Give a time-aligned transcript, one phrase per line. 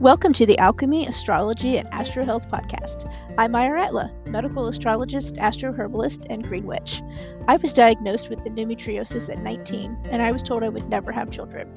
[0.00, 3.12] Welcome to the Alchemy, Astrology, and Astrohealth podcast.
[3.36, 7.02] I'm Maya Ratla, medical astrologist, astroherbalist, and green witch.
[7.48, 11.32] I was diagnosed with endometriosis at 19, and I was told I would never have
[11.32, 11.74] children.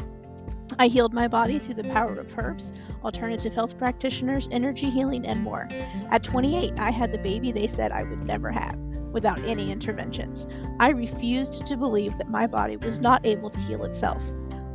[0.78, 2.72] I healed my body through the power of herbs,
[3.04, 5.68] alternative health practitioners, energy healing, and more.
[6.12, 8.78] At 28, I had the baby they said I would never have
[9.14, 10.46] without any interventions.
[10.80, 14.24] I refused to believe that my body was not able to heal itself.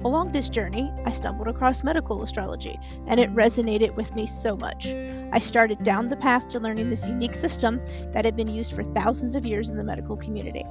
[0.05, 4.87] Along this journey, I stumbled across medical astrology, and it resonated with me so much.
[5.33, 7.81] I started down the path to learning this unique system
[8.13, 10.65] that had been used for thousands of years in the medical community.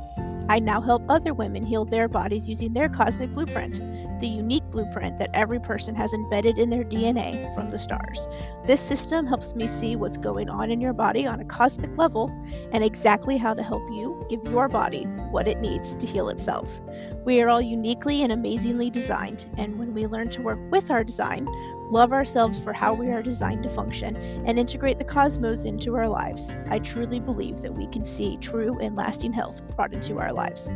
[0.47, 3.81] I now help other women heal their bodies using their cosmic blueprint,
[4.19, 8.27] the unique blueprint that every person has embedded in their DNA from the stars.
[8.65, 12.29] This system helps me see what's going on in your body on a cosmic level
[12.71, 16.79] and exactly how to help you give your body what it needs to heal itself.
[17.25, 21.03] We are all uniquely and amazingly designed, and when we learn to work with our
[21.03, 21.47] design,
[21.89, 26.07] love ourselves for how we are designed to function, and integrate the cosmos into our
[26.07, 30.33] lives, I truly believe that we can see true and lasting health brought into our
[30.33, 30.69] lives.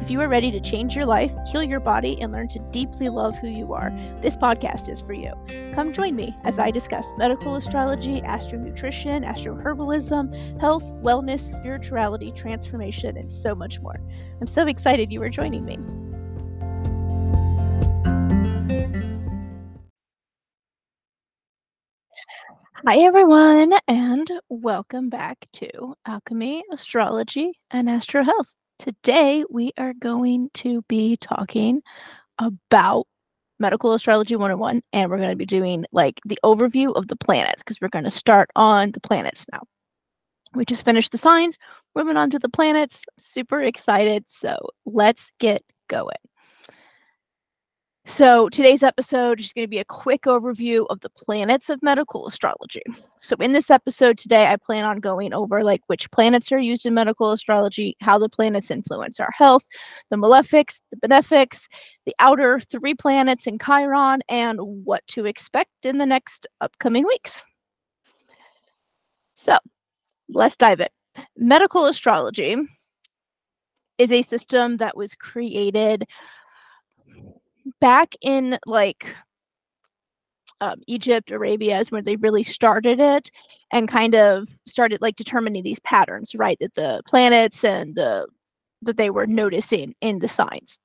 [0.00, 3.08] If you are ready to change your life, heal your body, and learn to deeply
[3.08, 5.32] love who you are, this podcast is for you.
[5.72, 12.32] Come join me as I discuss medical astrology, astro nutrition, astro herbalism, health, wellness, spirituality,
[12.32, 14.00] transformation, and so much more.
[14.40, 15.78] I'm so excited you are joining me.
[22.84, 28.52] Hi, everyone, and welcome back to Alchemy, Astrology, and Astro Health.
[28.80, 31.80] Today, we are going to be talking
[32.40, 33.06] about
[33.60, 37.62] Medical Astrology 101, and we're going to be doing like the overview of the planets
[37.62, 39.60] because we're going to start on the planets now.
[40.54, 41.58] We just finished the signs,
[41.94, 43.04] we're moving on to the planets.
[43.16, 46.16] Super excited, so let's get going.
[48.04, 52.26] So today's episode is going to be a quick overview of the planets of medical
[52.26, 52.82] astrology.
[53.20, 56.84] So in this episode today, I plan on going over like which planets are used
[56.84, 59.64] in medical astrology, how the planets influence our health,
[60.10, 61.68] the malefics, the benefics,
[62.04, 67.44] the outer three planets in Chiron, and what to expect in the next upcoming weeks.
[69.36, 69.58] So
[70.28, 70.88] let's dive in.
[71.36, 72.56] Medical astrology
[73.98, 76.04] is a system that was created
[77.80, 79.14] back in like
[80.60, 83.30] um, Egypt, Arabia is where they really started it
[83.72, 86.56] and kind of started like determining these patterns, right?
[86.60, 88.28] That the planets and the
[88.82, 90.78] that they were noticing in the signs.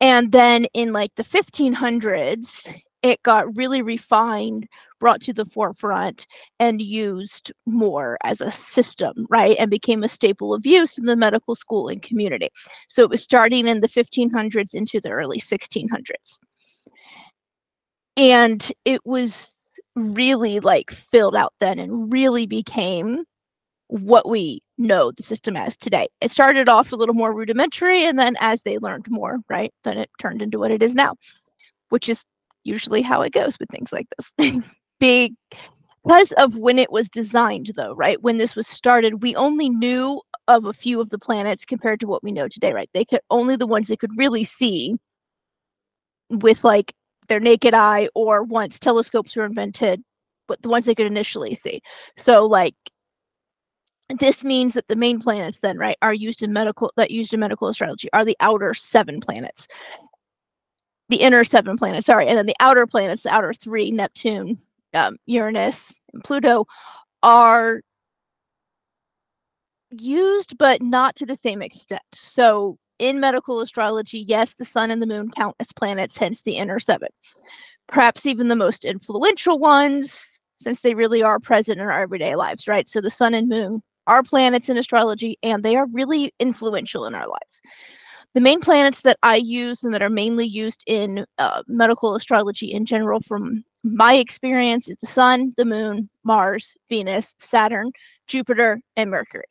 [0.00, 4.68] And then in like the 1500s, it got really refined,
[5.00, 6.26] brought to the forefront,
[6.60, 9.56] and used more as a system, right?
[9.58, 12.48] And became a staple of use in the medical school and community.
[12.88, 16.38] So it was starting in the 1500s into the early 1600s.
[18.16, 19.56] And it was
[19.96, 23.24] really like filled out then and really became
[23.88, 26.06] what we know the system as today.
[26.20, 29.98] It started off a little more rudimentary, and then as they learned more, right, then
[29.98, 31.16] it turned into what it is now,
[31.90, 32.24] which is
[32.64, 34.60] usually how it goes with things like this.
[35.00, 35.34] Big
[36.04, 38.22] because of when it was designed though, right?
[38.22, 42.06] When this was started, we only knew of a few of the planets compared to
[42.06, 42.90] what we know today, right?
[42.92, 44.96] They could only the ones they could really see
[46.30, 46.92] with like
[47.28, 50.02] their naked eye or once telescopes were invented,
[50.48, 51.80] but the ones they could initially see.
[52.16, 52.74] So like
[54.18, 57.40] this means that the main planets then right are used in medical that used in
[57.40, 59.66] medical astrology are the outer seven planets
[61.12, 64.58] the inner seven planets, sorry, and then the outer planets, the outer three, Neptune,
[64.94, 66.64] um, Uranus, and Pluto,
[67.22, 67.82] are
[69.90, 72.00] used, but not to the same extent.
[72.14, 76.56] So in medical astrology, yes, the sun and the moon count as planets, hence the
[76.56, 77.08] inner seven.
[77.88, 82.66] Perhaps even the most influential ones, since they really are present in our everyday lives,
[82.66, 82.88] right?
[82.88, 87.14] So the sun and moon are planets in astrology, and they are really influential in
[87.14, 87.60] our lives
[88.34, 92.72] the main planets that I use and that are mainly used in uh, medical astrology
[92.72, 97.92] in general, from my experience, is the Sun, the Moon, Mars, Venus, Saturn,
[98.26, 99.44] Jupiter, and Mercury.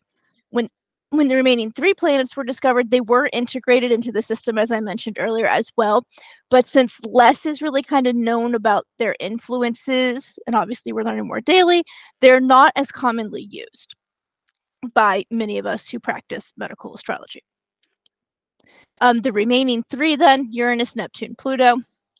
[0.49, 0.67] When
[1.11, 4.79] when the remaining three planets were discovered, they were integrated into the system, as I
[4.79, 6.05] mentioned earlier, as well.
[6.49, 11.27] But since less is really kind of known about their influences, and obviously we're learning
[11.27, 11.83] more daily,
[12.21, 13.93] they're not as commonly used
[14.93, 17.43] by many of us who practice medical astrology.
[19.01, 21.77] Um, the remaining three, then Uranus, Neptune, Pluto.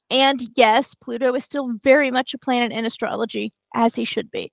[0.10, 4.52] And yes, Pluto is still very much a planet in astrology, as he should be.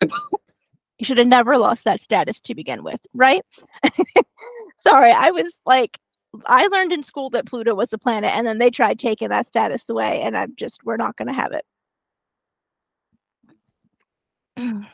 [0.00, 3.42] he should have never lost that status to begin with, right?
[4.78, 5.98] Sorry, I was like,
[6.46, 9.46] I learned in school that Pluto was a planet, and then they tried taking that
[9.46, 11.64] status away, and I'm just, we're not going to have it.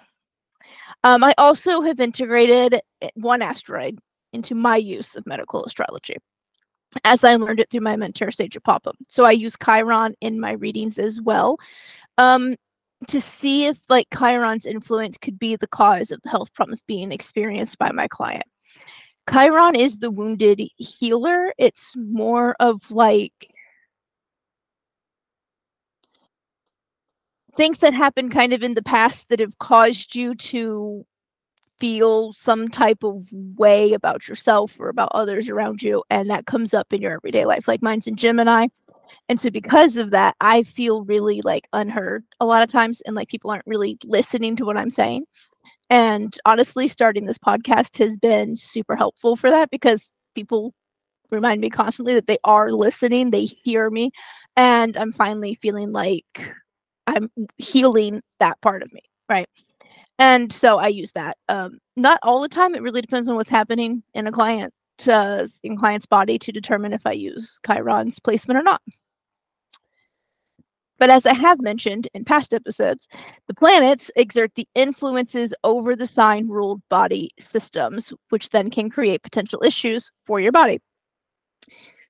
[1.04, 2.80] um, I also have integrated
[3.14, 3.98] one asteroid
[4.32, 6.16] into my use of medical astrology
[7.04, 8.92] as I learned it through my mentor, Sage Papa.
[9.08, 11.58] So I use Chiron in my readings as well
[12.18, 12.56] um,
[13.08, 17.12] to see if like Chiron's influence could be the cause of the health problems being
[17.12, 18.44] experienced by my client.
[19.30, 21.52] Chiron is the wounded healer.
[21.58, 23.52] It's more of like
[27.56, 31.04] things that happened kind of in the past that have caused you to
[31.80, 36.74] feel some type of way about yourself or about others around you and that comes
[36.74, 37.66] up in your everyday life.
[37.66, 38.66] Like mine's in gemini
[39.28, 43.16] and so because of that i feel really like unheard a lot of times and
[43.16, 45.24] like people aren't really listening to what i'm saying.
[45.88, 50.72] And honestly starting this podcast has been super helpful for that because people
[51.30, 54.10] remind me constantly that they are listening they hear me
[54.56, 56.52] and i'm finally feeling like
[57.06, 59.48] i'm healing that part of me right
[60.20, 61.38] and so I use that.
[61.48, 62.74] Um, not all the time.
[62.74, 64.72] It really depends on what's happening in a client
[65.08, 68.82] uh, in client's body to determine if I use Chiron's placement or not.
[70.98, 73.08] But as I have mentioned in past episodes,
[73.46, 79.22] the planets exert the influences over the sign ruled body systems, which then can create
[79.22, 80.80] potential issues for your body.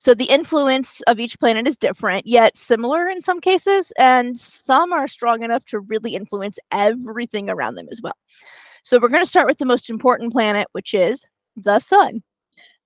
[0.01, 4.95] So the influence of each planet is different, yet similar in some cases, and some
[4.95, 8.17] are strong enough to really influence everything around them as well.
[8.83, 11.23] So we're going to start with the most important planet, which is
[11.55, 12.23] the sun.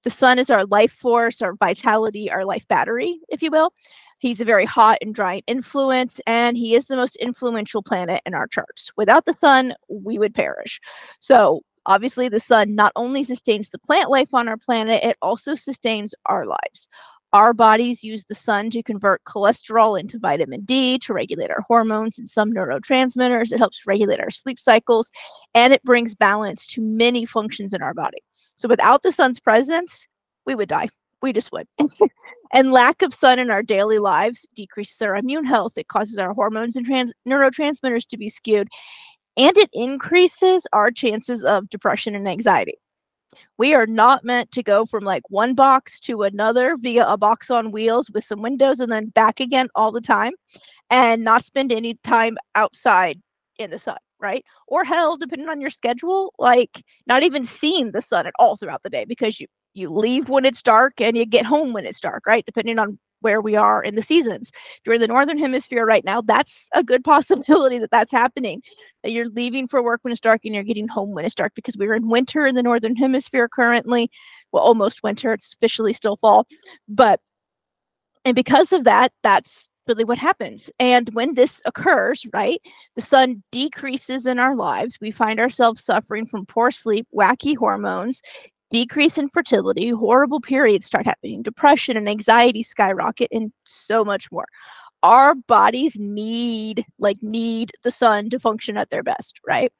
[0.02, 3.72] The sun is our life force, our vitality, our life battery, if you will.
[4.19, 8.34] He's a very hot and dry influence, and he is the most influential planet in
[8.34, 8.90] our charts.
[8.96, 10.81] Without the sun, we would perish.
[11.20, 15.54] So Obviously, the sun not only sustains the plant life on our planet, it also
[15.54, 16.88] sustains our lives.
[17.34, 22.16] Our bodies use the sun to convert cholesterol into vitamin D to regulate our hormones
[22.16, 23.50] and some neurotransmitters.
[23.50, 25.10] It helps regulate our sleep cycles
[25.52, 28.19] and it brings balance to many functions in our body.
[28.56, 30.06] So, without the sun's presence,
[30.46, 30.88] we would die.
[31.22, 31.66] We just would.
[32.52, 35.76] and lack of sun in our daily lives decreases our immune health.
[35.76, 38.69] It causes our hormones and trans- neurotransmitters to be skewed
[39.36, 42.75] and it increases our chances of depression and anxiety.
[43.58, 47.50] We are not meant to go from like one box to another via a box
[47.50, 50.32] on wheels with some windows and then back again all the time
[50.90, 53.20] and not spend any time outside
[53.58, 54.44] in the sun, right?
[54.69, 58.82] Or hell, depending on your schedule, like not even seeing the sun at all throughout
[58.82, 62.00] the day because you you leave when it's dark and you get home when it's
[62.00, 62.46] dark, right?
[62.46, 64.53] Depending on where we are in the seasons.
[64.87, 68.61] In the northern hemisphere right now, that's a good possibility that that's happening.
[69.03, 71.53] That you're leaving for work when it's dark and you're getting home when it's dark
[71.55, 74.11] because we're in winter in the northern hemisphere currently.
[74.53, 75.32] Well, almost winter.
[75.32, 76.47] It's officially still fall,
[76.88, 77.21] but
[78.25, 80.70] and because of that, that's really what happens.
[80.79, 82.61] And when this occurs, right,
[82.94, 84.99] the sun decreases in our lives.
[85.00, 88.23] We find ourselves suffering from poor sleep, wacky hormones,
[88.75, 94.47] decrease in fertility, horrible periods start happening, depression and anxiety skyrocket, and so much more.
[95.05, 99.73] Our bodies need, like, need the sun to function at their best, right?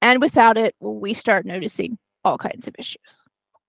[0.00, 3.22] And without it, we start noticing all kinds of issues.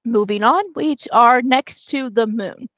[0.06, 2.70] Moving on, we are next to the moon.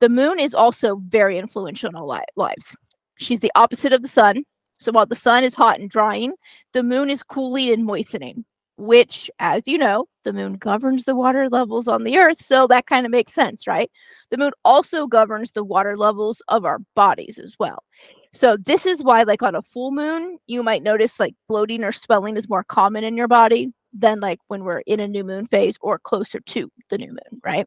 [0.00, 2.76] The moon is also very influential in our lives.
[3.16, 4.44] She's the opposite of the sun.
[4.78, 6.34] So while the sun is hot and drying,
[6.74, 8.44] the moon is cooling and moistening
[8.82, 12.42] which, as you know, the moon governs the water levels on the earth.
[12.42, 13.88] So that kind of makes sense, right?
[14.30, 17.84] The moon also governs the water levels of our bodies as well.
[18.32, 21.92] So this is why, like on a full moon, you might notice like bloating or
[21.92, 25.46] swelling is more common in your body than like when we're in a new moon
[25.46, 27.66] phase or closer to the new moon, right?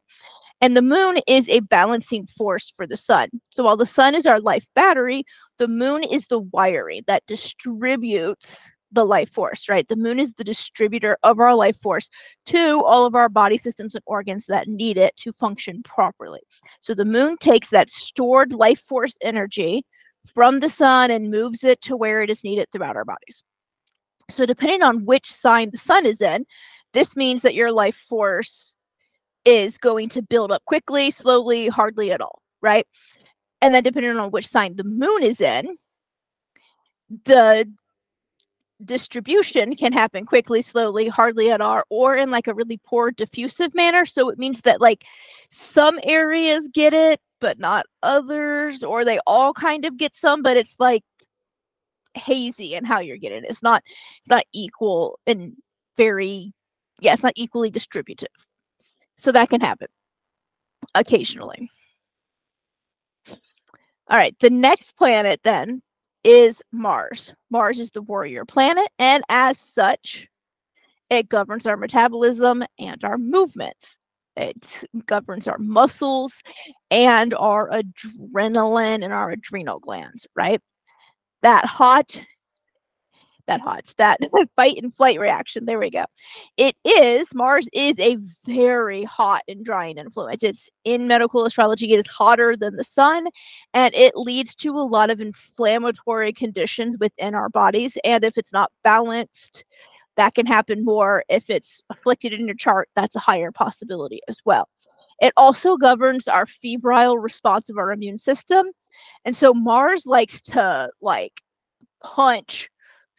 [0.60, 3.28] And the moon is a balancing force for the sun.
[3.50, 5.24] So while the sun is our life battery,
[5.58, 8.58] the moon is the wiring that distributes
[8.92, 9.86] the life force, right?
[9.88, 12.08] The moon is the distributor of our life force
[12.46, 16.40] to all of our body systems and organs that need it to function properly.
[16.80, 19.84] So the moon takes that stored life force energy
[20.26, 23.42] from the sun and moves it to where it is needed throughout our bodies.
[24.30, 26.44] So depending on which sign the sun is in,
[26.92, 28.74] this means that your life force
[29.44, 32.86] is going to build up quickly, slowly, hardly at all, right?
[33.62, 35.76] And then depending on which sign the moon is in,
[37.24, 37.70] the
[38.84, 43.74] distribution can happen quickly, slowly, hardly at all, or in like a really poor diffusive
[43.74, 44.04] manner.
[44.06, 45.04] So it means that like
[45.50, 50.56] some areas get it, but not others, or they all kind of get some, but
[50.56, 51.02] it's like
[52.14, 53.50] hazy in how you're getting it.
[53.50, 53.82] It's not
[54.28, 55.54] not equal and
[55.96, 56.52] very
[57.00, 58.28] yeah, it's not equally distributive.
[59.18, 59.88] So that can happen
[60.94, 61.70] occasionally.
[64.08, 65.82] All right, the next planet then
[66.26, 67.32] is Mars.
[67.50, 70.26] Mars is the warrior planet, and as such,
[71.08, 73.96] it governs our metabolism and our movements.
[74.36, 76.42] It governs our muscles
[76.90, 80.60] and our adrenaline and our adrenal glands, right?
[81.42, 82.20] That hot
[83.46, 84.18] that hot, that
[84.56, 85.64] fight and flight reaction.
[85.64, 86.04] There we go.
[86.56, 90.42] It is, Mars is a very hot and drying influence.
[90.42, 93.26] It's in medical astrology, it is hotter than the sun,
[93.74, 97.96] and it leads to a lot of inflammatory conditions within our bodies.
[98.04, 99.64] And if it's not balanced,
[100.16, 101.24] that can happen more.
[101.28, 104.68] If it's afflicted in your chart, that's a higher possibility as well.
[105.20, 108.66] It also governs our febrile response of our immune system.
[109.24, 111.40] And so Mars likes to like
[112.02, 112.70] punch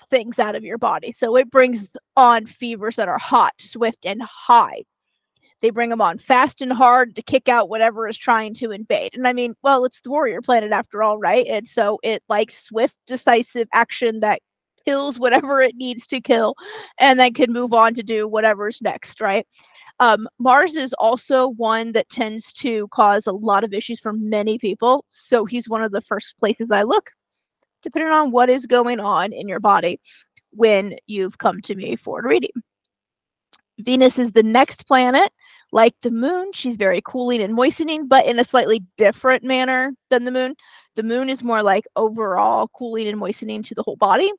[0.10, 1.12] things out of your body.
[1.12, 4.84] So it brings on fevers that are hot, swift, and high.
[5.62, 9.16] They bring them on fast and hard to kick out whatever is trying to invade.
[9.16, 11.48] And I mean, well, it's the warrior planet after all, right?
[11.48, 14.42] And so it likes swift, decisive action that
[14.86, 16.56] kills whatever it needs to kill
[17.00, 19.48] and then can move on to do whatever's next, right?
[20.00, 24.60] Um, Mars is also one that tends to cause a lot of issues for many
[24.60, 25.06] people.
[25.10, 27.12] So he's one of the first places I look
[27.88, 29.98] depending on what is going on in your body
[30.52, 32.52] when you've come to me for a reading.
[33.80, 35.32] Venus is the next planet.
[35.72, 40.26] Like the moon, she's very cooling and moistening, but in a slightly different manner than
[40.26, 40.56] the moon.
[40.96, 44.32] The moon is more like overall cooling and moistening to the whole body,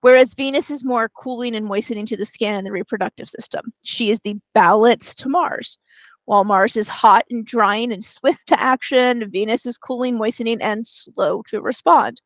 [0.00, 3.72] whereas Venus is more cooling and moistening to the skin and the reproductive system.
[3.82, 5.78] She is the balance to Mars.
[6.24, 10.84] While Mars is hot and drying and swift to action, Venus is cooling, moistening, and
[10.88, 12.20] slow to respond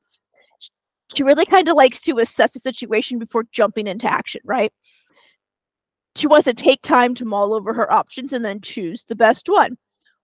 [1.15, 4.73] she really kind of likes to assess the situation before jumping into action, right?
[6.17, 9.49] She wants to take time to mull over her options and then choose the best
[9.49, 9.77] one,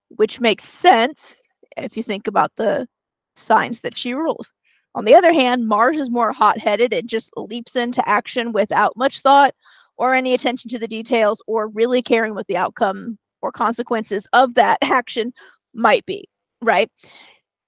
[0.09, 1.45] which makes sense
[1.77, 2.87] if you think about the
[3.35, 4.51] signs that she rules.
[4.95, 8.97] On the other hand, Mars is more hot headed and just leaps into action without
[8.97, 9.53] much thought
[9.97, 14.55] or any attention to the details or really caring what the outcome or consequences of
[14.55, 15.33] that action
[15.73, 16.27] might be,
[16.61, 16.89] right?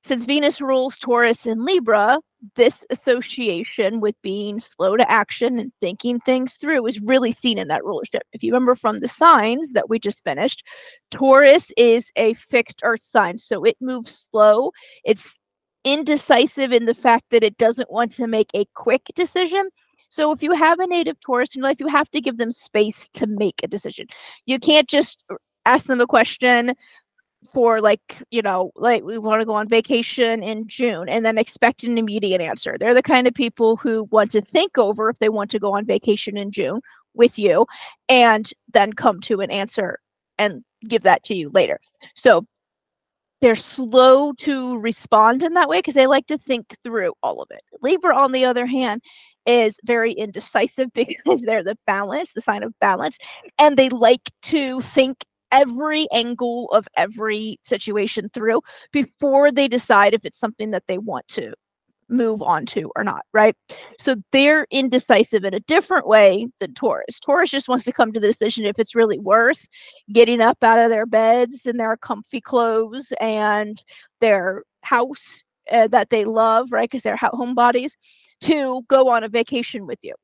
[0.04, 2.20] Since Venus rules Taurus and Libra,
[2.56, 7.68] this association with being slow to action and thinking things through is really seen in
[7.68, 8.24] that rulership.
[8.32, 10.64] If you remember from the signs that we just finished,
[11.12, 14.72] Taurus is a fixed earth sign, so it moves slow.
[15.04, 15.36] It's
[15.84, 19.70] indecisive in the fact that it doesn't want to make a quick decision.
[20.10, 22.52] So if you have a native Taurus in your life, you have to give them
[22.52, 24.08] space to make a decision.
[24.46, 26.74] You can't just uh, ask them a question,
[27.54, 31.38] for like you know like we want to go on vacation in june and then
[31.38, 32.78] expect an immediate answer.
[32.80, 35.74] They're the kind of people who want to think over if they want to go
[35.74, 36.82] on vacation in june
[37.14, 37.66] with you
[38.08, 40.00] and then come to an answer
[40.38, 41.80] and give that to you later.
[42.16, 42.46] So
[43.42, 47.48] they're slow to respond in that way because they like to think through all of
[47.52, 47.62] it.
[47.82, 49.02] Libra on the other hand
[49.46, 53.18] is very indecisive because they're the balance the sign of balance
[53.58, 60.26] and they like to think every angle of every situation through before they decide if
[60.26, 61.54] it's something that they want to
[62.10, 63.56] move on to or not, right?
[64.00, 67.20] So they're indecisive in a different way than Taurus.
[67.20, 69.66] Taurus just wants to come to the decision if it's really worth
[70.12, 73.84] getting up out of their beds and their comfy clothes and
[74.22, 76.90] their house uh, that they love, right?
[76.90, 77.96] Because they're home bodies
[78.42, 80.16] to go on a vacation with you.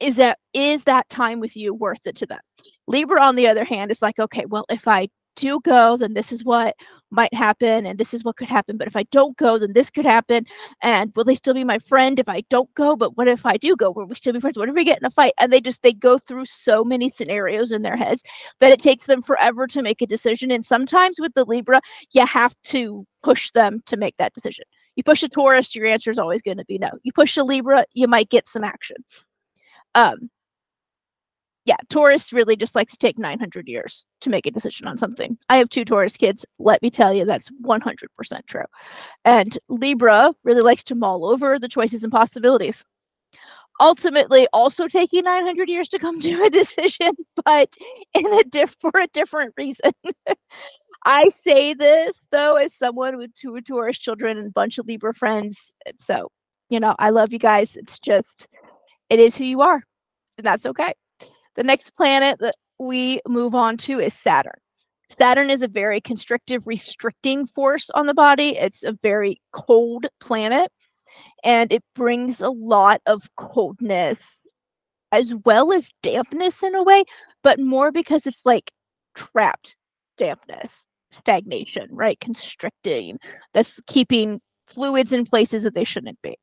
[0.00, 2.40] Is that is that time with you worth it to them?
[2.86, 6.32] Libra, on the other hand, is like, okay, well, if I do go, then this
[6.32, 6.74] is what
[7.10, 8.76] might happen, and this is what could happen.
[8.76, 10.44] But if I don't go, then this could happen.
[10.82, 12.96] And will they still be my friend if I don't go?
[12.96, 13.90] But what if I do go?
[13.90, 14.56] Will we still be friends?
[14.56, 15.32] What if we get in a fight?
[15.38, 18.22] And they just they go through so many scenarios in their heads
[18.60, 20.50] that it takes them forever to make a decision.
[20.50, 21.80] And sometimes with the Libra,
[22.12, 24.64] you have to push them to make that decision.
[24.96, 26.90] You push a Taurus, your answer is always going to be no.
[27.02, 28.96] You push a Libra, you might get some action.
[29.96, 30.30] Um,
[31.64, 35.38] yeah, Taurus really just likes to take 900 years to make a decision on something.
[35.48, 36.44] I have two Taurus kids.
[36.58, 38.64] Let me tell you, that's 100% true.
[39.24, 42.84] And Libra really likes to mull over the choices and possibilities.
[43.80, 47.12] Ultimately, also taking 900 years to come to a decision,
[47.44, 47.74] but
[48.12, 49.90] in a diff- for a different reason.
[51.06, 55.14] I say this though as someone with two Taurus children and a bunch of Libra
[55.14, 55.72] friends.
[55.98, 56.30] So,
[56.70, 57.76] you know, I love you guys.
[57.76, 58.48] It's just,
[59.10, 59.82] it is who you are,
[60.38, 60.94] and that's okay.
[61.56, 64.58] The next planet that we move on to is Saturn.
[65.10, 68.56] Saturn is a very constrictive, restricting force on the body.
[68.56, 70.70] It's a very cold planet
[71.44, 74.40] and it brings a lot of coldness
[75.12, 77.04] as well as dampness in a way,
[77.42, 78.72] but more because it's like
[79.14, 79.76] trapped
[80.18, 82.18] dampness, stagnation, right?
[82.18, 83.18] Constricting,
[83.52, 86.36] that's keeping fluids in places that they shouldn't be.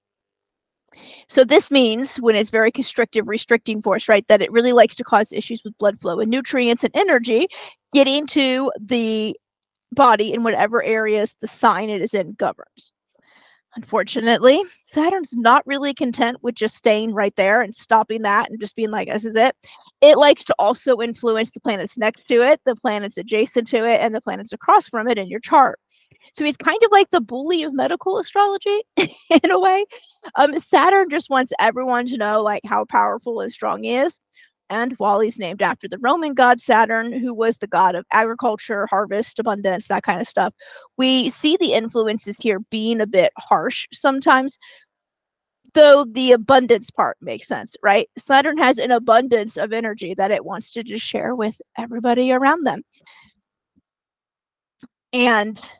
[1.27, 5.03] So this means when it's very constrictive, restricting force, right, that it really likes to
[5.03, 7.47] cause issues with blood flow and nutrients and energy
[7.93, 9.37] getting to the
[9.93, 12.91] body in whatever areas the sign it is in governs.
[13.77, 18.75] Unfortunately, Saturn's not really content with just staying right there and stopping that and just
[18.75, 19.55] being like, this is it.
[20.01, 24.01] It likes to also influence the planets next to it, the planets adjacent to it,
[24.01, 25.79] and the planets across from it in your chart.
[26.33, 29.85] So he's kind of like the bully of medical astrology in a way.
[30.35, 34.19] Um, Saturn just wants everyone to know like how powerful and strong he is.
[34.69, 38.87] And while he's named after the Roman god Saturn, who was the god of agriculture,
[38.89, 40.53] harvest, abundance, that kind of stuff,
[40.97, 44.57] we see the influences here being a bit harsh sometimes.
[45.73, 48.09] Though the abundance part makes sense, right?
[48.17, 52.65] Saturn has an abundance of energy that it wants to just share with everybody around
[52.65, 52.81] them.
[55.13, 55.71] And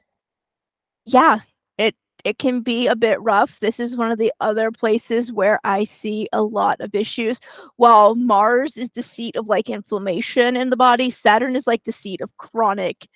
[1.06, 1.40] yeah,
[1.78, 3.60] it it can be a bit rough.
[3.60, 7.40] This is one of the other places where I see a lot of issues.
[7.78, 11.92] While Mars is the seat of like inflammation in the body, Saturn is like the
[11.92, 13.08] seat of chronic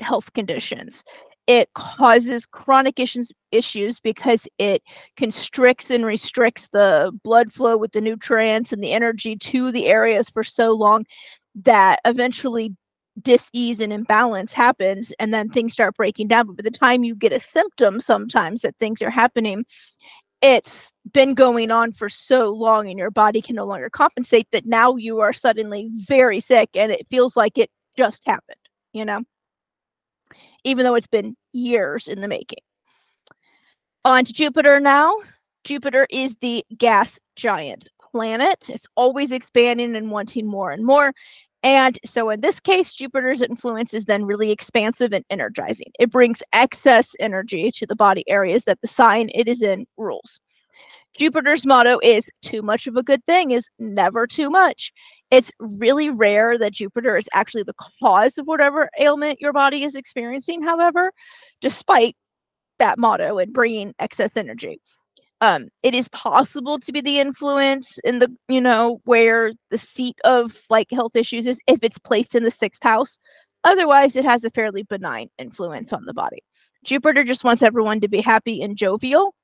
[0.00, 1.04] health conditions.
[1.46, 4.82] It causes chronic issues issues because it
[5.16, 10.30] constricts and restricts the blood flow with the nutrients and the energy to the areas
[10.30, 11.04] for so long
[11.64, 12.74] that eventually
[13.20, 16.46] dis-ease and imbalance happens and then things start breaking down.
[16.46, 19.64] But by the time you get a symptom sometimes that things are happening
[20.44, 24.66] it's been going on for so long and your body can no longer compensate that
[24.66, 28.56] now you are suddenly very sick and it feels like it just happened
[28.92, 29.22] you know?
[30.64, 32.58] Even though it's been years in the making.
[34.04, 35.16] On to jupiter now.
[35.64, 38.68] Jupiter is the gas giant planet.
[38.68, 41.12] It's always expanding and wanting more and more
[41.62, 45.92] and so in this case, Jupiter's influence is then really expansive and energizing.
[45.98, 50.40] It brings excess energy to the body areas that the sign it is in rules.
[51.16, 54.92] Jupiter's motto is too much of a good thing is never too much.
[55.30, 59.94] It's really rare that Jupiter is actually the cause of whatever ailment your body is
[59.94, 61.12] experiencing, however,
[61.60, 62.16] despite
[62.78, 64.80] that motto and bringing excess energy
[65.42, 70.16] um, it is possible to be the influence in the you know where the seat
[70.24, 73.18] of like health issues is if it's placed in the sixth house.
[73.64, 76.38] Otherwise it has a fairly benign influence on the body.
[76.84, 79.34] Jupiter just wants everyone to be happy and jovial.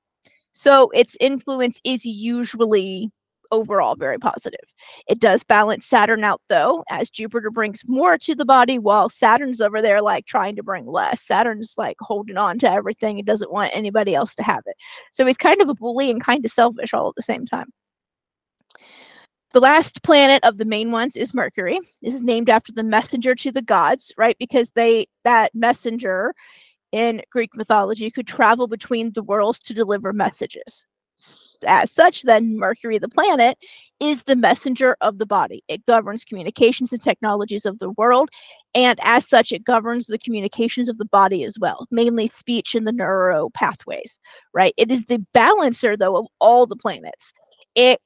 [0.52, 3.10] So its influence is usually
[3.50, 4.60] overall very positive.
[5.08, 9.60] It does balance Saturn out though, as Jupiter brings more to the body while Saturn's
[9.60, 11.26] over there like trying to bring less.
[11.26, 14.76] Saturn's like holding on to everything and doesn't want anybody else to have it.
[15.12, 17.70] So he's kind of a bully and kind of selfish all at the same time.
[19.54, 21.78] The last planet of the main ones is Mercury.
[22.02, 24.36] This is named after the messenger to the gods, right?
[24.38, 26.34] Because they that messenger
[26.92, 30.84] in Greek mythology could travel between the worlds to deliver messages
[31.66, 33.58] as such, then Mercury, the planet,
[34.00, 35.62] is the messenger of the body.
[35.68, 38.30] It governs communications and technologies of the world,
[38.74, 42.86] and as such, it governs the communications of the body as well, mainly speech and
[42.86, 44.18] the neuro pathways,
[44.52, 44.74] right?
[44.76, 47.32] It is the balancer, though, of all the planets.
[47.74, 48.00] It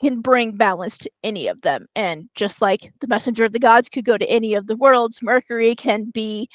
[0.00, 1.86] can bring balance to any of them.
[1.94, 5.22] And just like the messenger of the gods could go to any of the worlds,
[5.22, 6.48] Mercury can be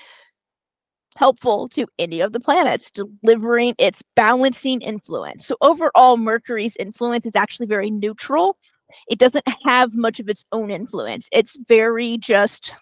[1.16, 5.46] helpful to any of the planets, delivering its balancing influence.
[5.46, 8.58] So, overall, Mercury's influence is actually very neutral.
[9.10, 11.28] It doesn't have much of its own influence.
[11.32, 12.74] It's very just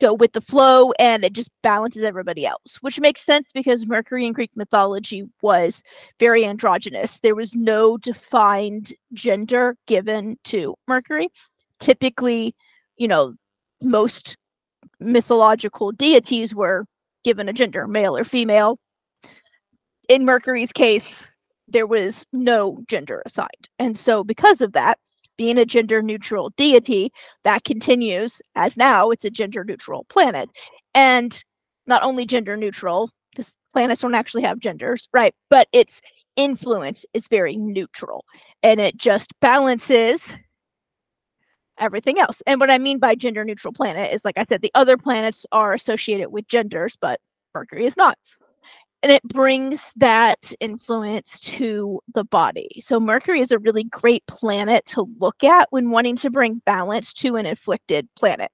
[0.00, 4.26] go with the flow and it just balances everybody else, which makes sense because Mercury
[4.26, 5.82] in Greek mythology was
[6.18, 7.18] very androgynous.
[7.18, 11.28] There was no defined gender given to Mercury.
[11.80, 12.54] Typically,
[12.96, 13.34] you know,
[13.82, 14.36] most
[15.00, 16.84] mythological deities were
[17.24, 18.78] given a gender, male or female.
[20.08, 21.28] In Mercury's case,
[21.68, 23.68] there was no gender assigned.
[23.78, 24.98] And so, because of that,
[25.36, 27.10] being a gender neutral deity,
[27.44, 30.50] that continues as now it's a gender neutral planet.
[30.94, 31.42] And
[31.86, 35.34] not only gender neutral, because planets don't actually have genders, right?
[35.48, 36.00] But its
[36.36, 38.24] influence is very neutral
[38.62, 40.36] and it just balances
[41.80, 42.42] everything else.
[42.46, 45.44] And what I mean by gender neutral planet is, like I said, the other planets
[45.52, 47.20] are associated with genders, but
[47.54, 48.16] Mercury is not.
[49.02, 52.68] And it brings that influence to the body.
[52.80, 57.14] So, Mercury is a really great planet to look at when wanting to bring balance
[57.14, 58.50] to an afflicted planet.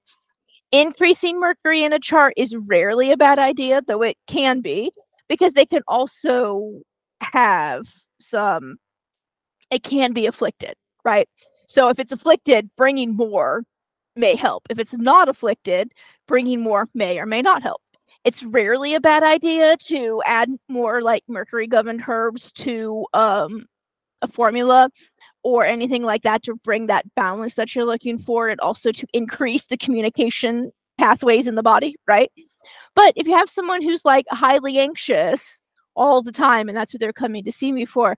[0.71, 4.91] Increasing Mercury in a chart is rarely a bad idea, though it can be,
[5.27, 6.81] because they can also
[7.21, 7.85] have
[8.19, 8.77] some,
[9.69, 11.27] it can be afflicted, right?
[11.67, 13.63] So if it's afflicted, bringing more
[14.15, 14.65] may help.
[14.69, 15.91] If it's not afflicted,
[16.27, 17.81] bringing more may or may not help.
[18.27, 23.65] it's rarely a bad idea to add more like mercury governed herbs to um,
[24.21, 24.89] a formula
[25.43, 29.07] or anything like that to bring that balance that you're looking for and also to
[29.13, 32.29] increase the communication pathways in the body, right?
[32.95, 35.61] But if you have someone who's like highly anxious
[35.95, 38.17] all the time and that's what they're coming to see me for,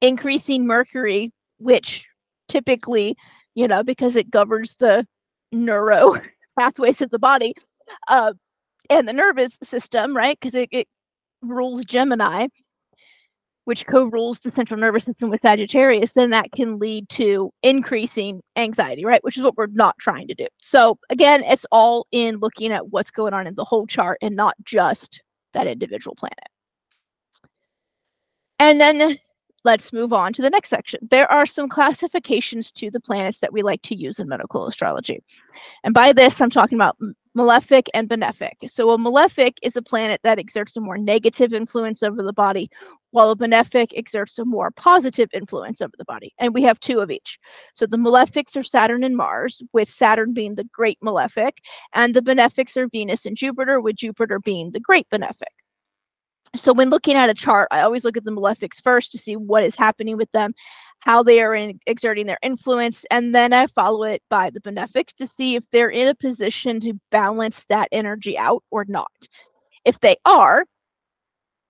[0.00, 2.06] increasing mercury, which
[2.50, 3.16] typically,
[3.54, 5.06] you know, because it governs the
[5.52, 6.14] neuro
[6.58, 7.54] pathways of the body
[8.08, 8.32] uh,
[8.90, 10.38] and the nervous system, right?
[10.40, 10.88] Because it, it
[11.42, 12.48] rules Gemini,
[13.64, 19.04] which co-rules the central nervous system with Sagittarius, then that can lead to increasing anxiety,
[19.04, 19.22] right?
[19.22, 20.46] Which is what we're not trying to do.
[20.58, 24.34] So again, it's all in looking at what's going on in the whole chart and
[24.34, 26.36] not just that individual planet.
[28.58, 29.18] And then
[29.64, 31.00] let's move on to the next section.
[31.10, 35.22] There are some classifications to the planets that we like to use in medical astrology.
[35.84, 36.96] And by this, I'm talking about
[37.34, 38.68] malefic and benefic.
[38.68, 42.70] So a malefic is a planet that exerts a more negative influence over the body,
[43.12, 46.32] while a benefic exerts a more positive influence over the body.
[46.38, 47.38] And we have two of each.
[47.74, 51.58] So the malefics are Saturn and Mars, with Saturn being the great malefic,
[51.94, 55.59] and the benefics are Venus and Jupiter, with Jupiter being the great benefic
[56.56, 59.36] so when looking at a chart, I always look at the malefics first to see
[59.36, 60.52] what is happening with them,
[61.00, 65.12] how they are in, exerting their influence, and then I follow it by the benefics
[65.14, 69.12] to see if they're in a position to balance that energy out or not.
[69.84, 70.64] If they are,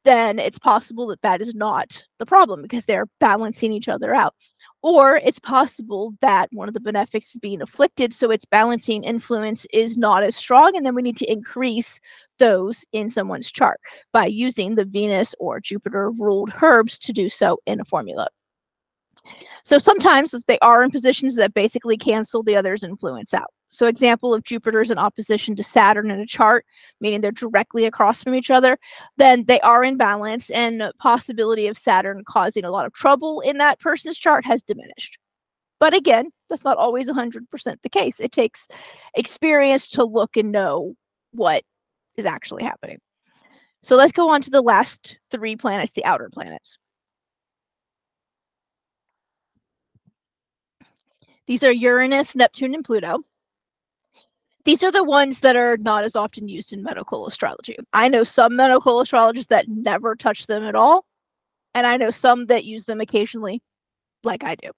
[0.05, 4.35] then it's possible that that is not the problem because they're balancing each other out.
[4.83, 9.66] Or it's possible that one of the benefics is being afflicted, so its balancing influence
[9.75, 12.01] is not as strong, and then we need to increase
[12.38, 13.79] those in someone's chart
[14.12, 18.29] by using the Venus or Jupiter ruled herbs to do so in a formula.
[19.64, 23.53] So sometimes they are in positions that basically cancel the other's influence out.
[23.70, 26.66] So example of Jupiter's in opposition to Saturn in a chart,
[27.00, 28.78] meaning they're directly across from each other,
[29.16, 33.59] then they are in balance and possibility of Saturn causing a lot of trouble in
[33.59, 35.18] that person's chart has diminished.
[35.78, 38.18] But again, that's not always 100% the case.
[38.18, 38.66] It takes
[39.14, 40.94] experience to look and know
[41.30, 41.62] what
[42.16, 42.98] is actually happening.
[43.83, 46.76] So let's go on to the last three planets, the outer planets.
[51.46, 53.24] These are Uranus, Neptune, and Pluto
[54.64, 57.77] these are the ones that are not as often used in medical astrology.
[57.92, 61.05] I know some medical astrologists that never touch them at all,
[61.75, 63.62] and I know some that use them occasionally,
[64.23, 64.70] like I do.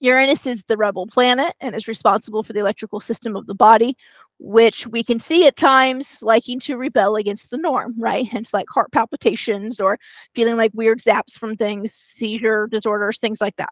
[0.00, 3.96] Uranus is the rebel planet and is responsible for the electrical system of the body,
[4.38, 8.26] which we can see at times liking to rebel against the norm, right?
[8.26, 9.98] Hence, like heart palpitations or
[10.34, 13.70] feeling like weird zaps from things, seizure disorders, things like that.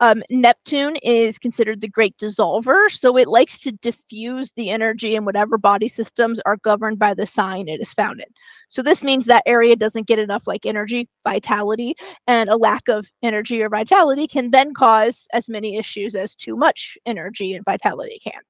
[0.00, 5.24] Um, Neptune is considered the great dissolver, so it likes to diffuse the energy in
[5.24, 8.26] whatever body systems are governed by the sign it is found in.
[8.68, 11.94] So this means that area doesn't get enough like energy, vitality,
[12.26, 16.56] and a lack of energy or vitality can then cause as many issues as too
[16.56, 18.40] much energy and vitality can.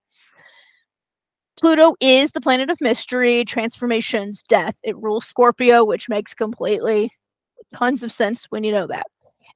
[1.60, 4.74] Pluto is the planet of mystery, transformations, death.
[4.82, 7.12] It rules Scorpio, which makes completely
[7.76, 9.06] tons of sense when you know that.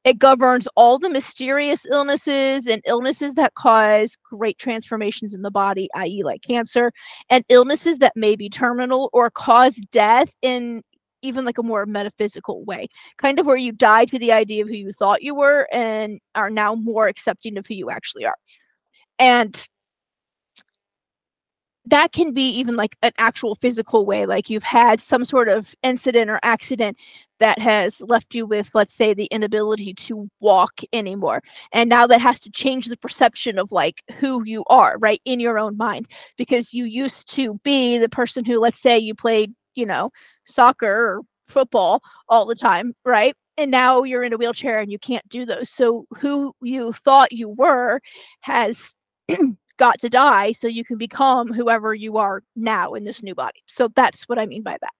[0.08, 5.90] It governs all the mysterious illnesses and illnesses that cause great transformations in the body,
[5.96, 6.92] i.e., like cancer,
[7.28, 10.80] and illnesses that may be terminal or cause death in
[11.20, 12.86] even like a more metaphysical way,
[13.18, 16.20] kind of where you die to the idea of who you thought you were and
[16.34, 18.36] are now more accepting of who you actually are.
[19.18, 19.68] And
[21.90, 25.74] that can be even like an actual physical way like you've had some sort of
[25.82, 26.96] incident or accident
[27.38, 32.20] that has left you with let's say the inability to walk anymore and now that
[32.20, 36.06] has to change the perception of like who you are right in your own mind
[36.36, 40.10] because you used to be the person who let's say you played you know
[40.44, 44.98] soccer or football all the time right and now you're in a wheelchair and you
[45.00, 45.68] can't do those.
[45.68, 48.00] So who you thought you were
[48.42, 48.94] has
[49.78, 53.62] got to die so you can become whoever you are now in this new body.
[53.66, 54.92] So that's what I mean by that.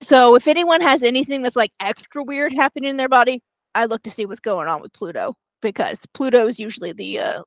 [0.00, 3.42] So if anyone has anything that's like extra weird happening in their body,
[3.74, 7.42] I look to see what's going on with Pluto because Pluto is usually the uh,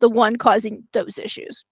[0.00, 1.64] the one causing those issues.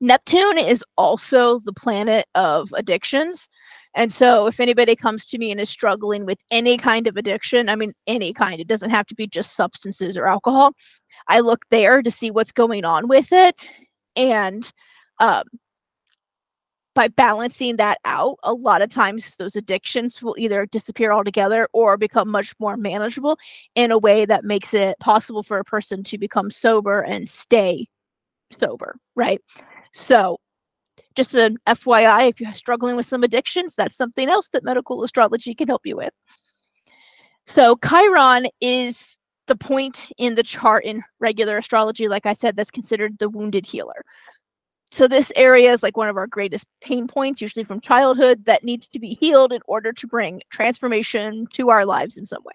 [0.00, 3.48] Neptune is also the planet of addictions.
[3.96, 7.68] And so if anybody comes to me and is struggling with any kind of addiction,
[7.68, 10.74] I mean any kind, it doesn't have to be just substances or alcohol.
[11.28, 13.70] I look there to see what's going on with it.
[14.16, 14.70] And
[15.20, 15.44] um,
[16.94, 21.96] by balancing that out, a lot of times those addictions will either disappear altogether or
[21.96, 23.38] become much more manageable
[23.74, 27.86] in a way that makes it possible for a person to become sober and stay
[28.52, 29.40] sober, right?
[29.92, 30.38] So
[31.14, 35.54] Just an FYI, if you're struggling with some addictions, that's something else that medical astrology
[35.54, 36.12] can help you with.
[37.46, 42.70] So, Chiron is the point in the chart in regular astrology, like I said, that's
[42.70, 44.04] considered the wounded healer.
[44.90, 48.62] So, this area is like one of our greatest pain points, usually from childhood, that
[48.62, 52.54] needs to be healed in order to bring transformation to our lives in some way.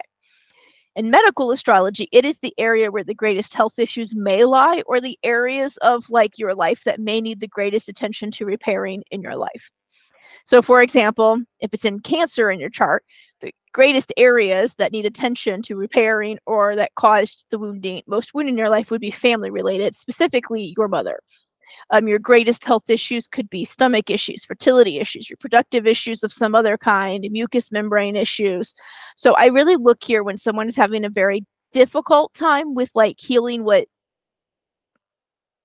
[0.96, 5.00] In medical astrology, it is the area where the greatest health issues may lie, or
[5.00, 9.20] the areas of like your life that may need the greatest attention to repairing in
[9.20, 9.70] your life.
[10.46, 13.04] So, for example, if it's in cancer in your chart,
[13.40, 18.48] the greatest areas that need attention to repairing or that caused the wounding, most wound
[18.48, 21.20] in your life would be family related, specifically your mother.
[21.90, 26.54] Um, your greatest health issues could be stomach issues, fertility issues, reproductive issues of some
[26.54, 28.74] other kind, mucous membrane issues.
[29.16, 33.16] So I really look here when someone is having a very difficult time with like
[33.18, 33.86] healing what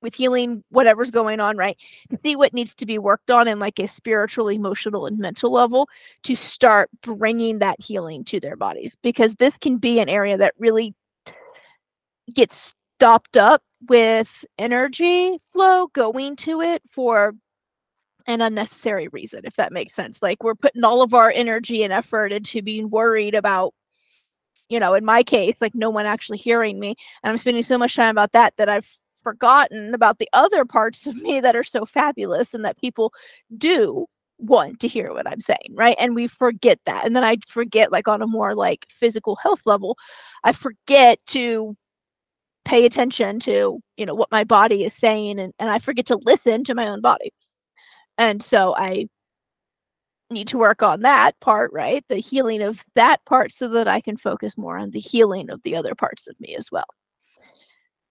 [0.06, 1.76] with healing whatever's going on, right?
[2.24, 5.90] See what needs to be worked on in like a spiritual, emotional, and mental level
[6.24, 10.54] to start bringing that healing to their bodies because this can be an area that
[10.60, 10.94] really
[12.36, 17.34] gets stopped up with energy flow going to it for
[18.28, 20.20] an unnecessary reason, if that makes sense.
[20.22, 23.74] Like we're putting all of our energy and effort into being worried about,
[24.70, 26.96] you know, in my case, like no one actually hearing me.
[27.24, 28.92] And I'm spending so much time about that that I've
[29.26, 33.12] forgotten about the other parts of me that are so fabulous and that people
[33.58, 34.06] do
[34.38, 35.96] want to hear what I'm saying, right?
[36.00, 37.06] And we forget that.
[37.06, 39.98] And then I forget, like, on a more like physical health level,
[40.44, 41.76] I forget to
[42.66, 46.18] pay attention to you know what my body is saying and, and i forget to
[46.26, 47.32] listen to my own body
[48.18, 49.06] and so i
[50.32, 54.02] need to work on that part right the healing of that part so that i
[54.02, 56.88] can focus more on the healing of the other parts of me as well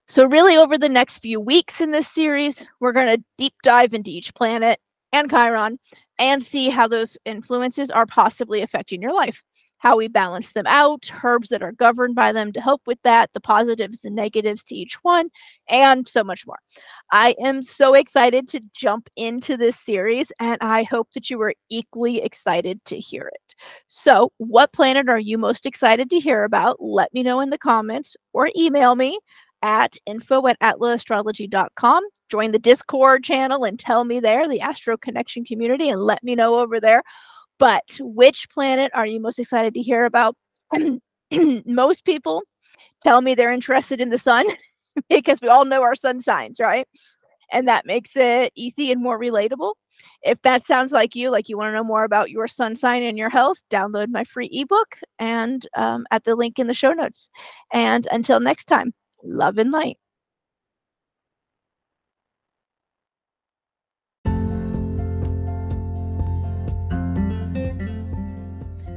[0.07, 3.93] so really over the next few weeks in this series we're going to deep dive
[3.93, 4.79] into each planet
[5.11, 5.79] and chiron
[6.19, 9.43] and see how those influences are possibly affecting your life
[9.85, 13.29] how we balance them out, herbs that are governed by them to help with that,
[13.33, 15.29] the positives and negatives to each one,
[15.69, 16.57] and so much more.
[17.11, 21.53] I am so excited to jump into this series, and I hope that you are
[21.69, 23.55] equally excited to hear it.
[23.87, 26.77] So, what planet are you most excited to hear about?
[26.79, 29.19] Let me know in the comments or email me
[29.61, 32.03] at info at atlaastrology.com.
[32.29, 36.35] Join the Discord channel and tell me there, the Astro Connection community, and let me
[36.35, 37.03] know over there
[37.57, 40.35] but which planet are you most excited to hear about?
[41.65, 42.43] most people
[43.03, 44.45] tell me they're interested in the sun
[45.09, 46.87] because we all know our sun signs, right?
[47.51, 49.73] And that makes it easy and more relatable.
[50.23, 53.03] If that sounds like you, like you want to know more about your sun sign
[53.03, 56.91] and your health, download my free ebook and um, at the link in the show
[56.91, 57.29] notes.
[57.71, 58.93] And until next time,
[59.25, 59.97] love and light.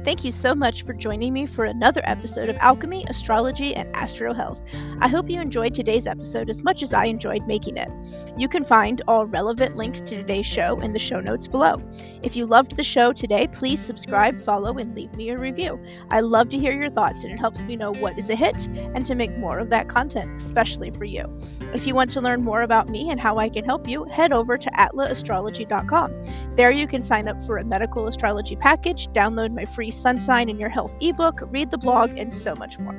[0.09, 4.33] Thank you so much for joining me for another episode of Alchemy, Astrology, and Astro
[4.33, 4.59] Health.
[5.01, 7.89] I hope you enjoyed today's episode as much as I enjoyed making it.
[8.35, 11.79] You can find all relevant links to today's show in the show notes below.
[12.23, 15.79] If you loved the show today, please subscribe, follow, and leave me a review.
[16.09, 18.65] I love to hear your thoughts, and it helps me know what is a hit
[18.65, 21.37] and to make more of that content, especially for you.
[21.75, 24.33] If you want to learn more about me and how I can help you, head
[24.33, 26.55] over to atlaastrology.com.
[26.55, 30.49] There you can sign up for a medical astrology package, download my free Sun Sign
[30.49, 32.95] and Your Health ebook, read the blog, and so much more.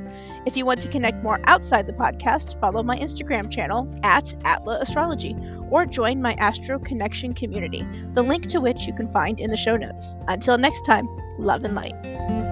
[0.47, 4.79] If you want to connect more outside the podcast, follow my Instagram channel at Atla
[4.81, 5.37] Astrology
[5.71, 9.57] or join my Astro Connection community, the link to which you can find in the
[9.57, 10.15] show notes.
[10.29, 11.09] Until next time,
[11.39, 12.50] love and light.